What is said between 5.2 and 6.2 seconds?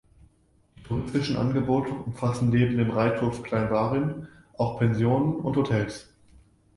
und Hotels.